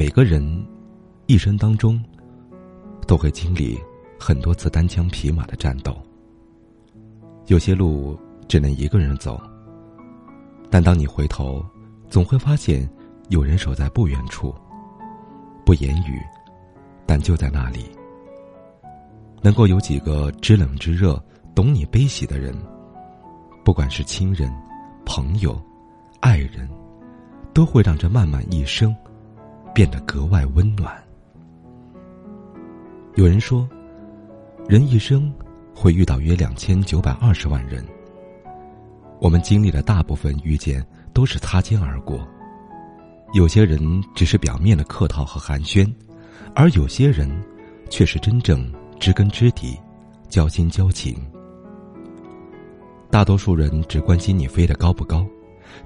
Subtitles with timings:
[0.00, 0.42] 每个人
[1.26, 2.02] 一生当中
[3.06, 3.78] 都会经历
[4.18, 5.94] 很多次单枪匹马的战斗。
[7.48, 8.18] 有些路
[8.48, 9.38] 只能一个人走，
[10.70, 11.62] 但当你回头，
[12.08, 12.90] 总会发现
[13.28, 14.54] 有人守在不远处，
[15.66, 16.18] 不言语，
[17.04, 17.84] 但就在那里。
[19.42, 21.22] 能够有几个知冷知热、
[21.54, 22.56] 懂你悲喜的人，
[23.62, 24.50] 不管是亲人、
[25.04, 25.60] 朋友、
[26.20, 26.66] 爱人，
[27.52, 28.96] 都会让这漫漫一生
[29.74, 30.96] 变得格外温暖。
[33.14, 33.68] 有人说，
[34.68, 35.32] 人一生
[35.74, 37.84] 会遇到约两千九百二十万人，
[39.20, 42.26] 我们经历的大部分遇见都是擦肩而过，
[43.32, 43.80] 有些人
[44.14, 45.92] 只是表面的客套和寒暄，
[46.54, 47.30] 而有些人
[47.88, 48.70] 却是真正。
[49.00, 49.80] 知根知底，
[50.28, 51.16] 交心交情。
[53.10, 55.26] 大多数人只关心你飞得高不高，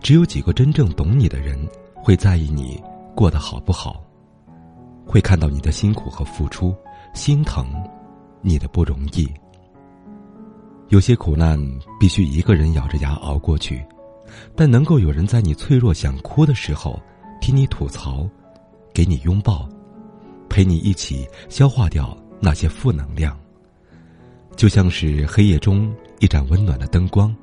[0.02, 1.56] 只有几个真正懂你的人
[1.94, 2.82] 会在意你
[3.14, 4.02] 过得好不好，
[5.06, 6.74] 会看到你的辛苦和付出，
[7.14, 7.66] 心疼
[8.40, 9.28] 你的不容易。
[10.88, 11.58] 有些苦难
[11.98, 13.84] 必须一个人咬着牙熬过去，
[14.54, 17.00] 但能够有人在你脆弱想哭的时候
[17.40, 18.28] 听你吐槽，
[18.92, 19.68] 给你拥抱，
[20.48, 22.16] 陪你一起消化掉。
[22.40, 23.34] 那些负能量，
[24.54, 27.34] 就像是黑夜中一盏温暖的灯光，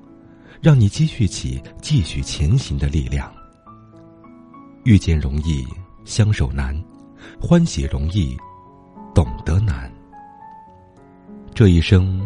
[0.61, 3.33] 让你积蓄起继续前行的力量。
[4.83, 5.65] 遇见容易，
[6.05, 6.75] 相守难；
[7.39, 8.35] 欢喜容易，
[9.13, 9.91] 懂得难。
[11.53, 12.21] 这一生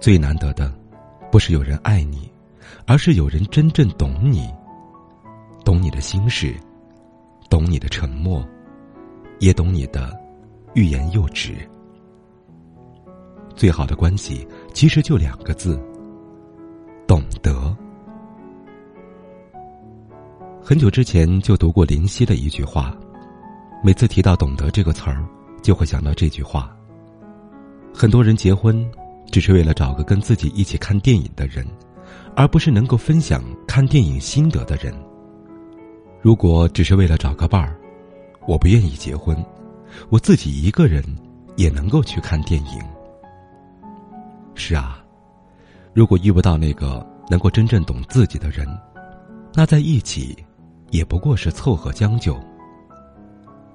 [0.00, 0.72] 最难得的，
[1.30, 2.30] 不是有人爱你，
[2.86, 4.52] 而是有人真正懂你，
[5.64, 6.54] 懂你的心事，
[7.48, 8.44] 懂你的沉默，
[9.38, 10.18] 也懂你的
[10.74, 11.54] 欲言又止。
[13.54, 15.80] 最好的关系其实就两个字：
[20.70, 22.96] 很久之前就读过林夕的一句话，
[23.82, 25.26] 每次提到“懂得”这个词儿，
[25.62, 26.70] 就会想到这句话。
[27.92, 28.88] 很多人结婚，
[29.32, 31.66] 只是为了找个跟自己一起看电影的人，
[32.36, 34.94] 而不是能够分享看电影心得的人。
[36.22, 37.76] 如果只是为了找个伴儿，
[38.46, 39.36] 我不愿意结婚，
[40.08, 41.02] 我自己一个人
[41.56, 42.80] 也能够去看电影。
[44.54, 45.04] 是啊，
[45.92, 48.68] 如果遇不到那个能够真正懂自己的人，
[49.52, 50.36] 那在一起
[50.90, 52.38] 也不过是凑合将就。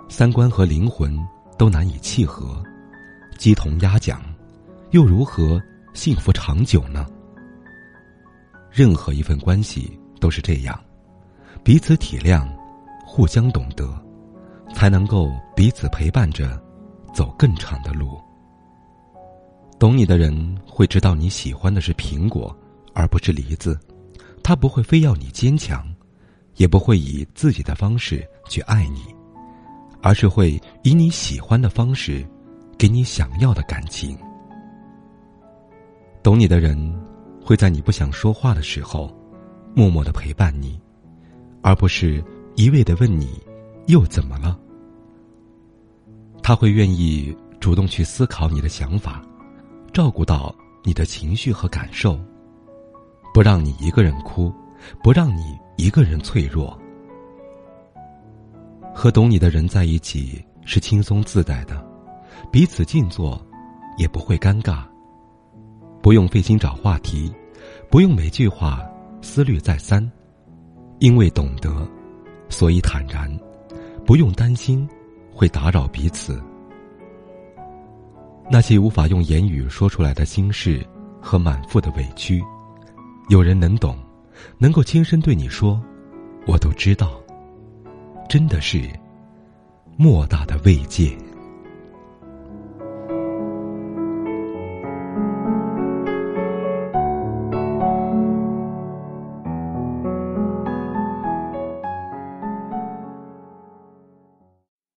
[0.08, 1.18] 三观和灵魂
[1.58, 2.62] 都难以契合，
[3.38, 4.22] 鸡同鸭讲，
[4.92, 5.62] 又如何
[5.94, 7.06] 幸福长久呢？
[8.70, 10.80] 任何一份关系都是这样，
[11.64, 12.48] 彼此体谅，
[13.06, 13.90] 互相懂得，
[14.74, 16.62] 才能够彼此陪伴着
[17.14, 18.20] 走更长的路。
[19.80, 22.56] 懂你的人会知道你喜欢的是苹果，
[22.94, 23.80] 而不是梨子。
[24.44, 25.84] 他不会非要你坚强，
[26.56, 29.04] 也不会以自己的方式去爱你，
[30.02, 32.26] 而是会以你喜欢的方式，
[32.78, 34.18] 给你想要的感情。
[36.24, 36.76] 懂你的人
[37.44, 39.14] 会在你不想说话的时候，
[39.76, 40.80] 默默的陪伴你，
[41.62, 42.24] 而不是
[42.56, 43.42] 一味的问你
[43.88, 44.58] 又怎么了。
[46.42, 49.22] 他会愿意主动去思考你的想法。
[49.94, 52.20] 照顾到你的情绪和感受，
[53.34, 54.54] 不让你一个人哭，
[55.02, 56.78] 不让你一个人脆弱。
[58.94, 61.86] 和懂你的人在一起是轻松自在的，
[62.52, 63.40] 彼此静坐
[63.98, 64.84] 也不会尴尬。
[66.02, 67.34] 不用费心找话题，
[67.90, 68.82] 不用每句话
[69.22, 70.10] 思虑再三，
[71.00, 71.86] 因为懂得，
[72.48, 73.30] 所以坦然，
[74.06, 74.88] 不用担心
[75.34, 76.42] 会打扰彼此。
[78.50, 80.86] 那些无法用言语说出来的心事
[81.20, 82.42] 和满腹的委屈，
[83.28, 83.98] 有人能懂，
[84.58, 85.82] 能够轻声对你说，
[86.46, 87.22] 我都知道。
[88.28, 88.82] 真的是
[89.98, 91.16] 莫大的慰藉。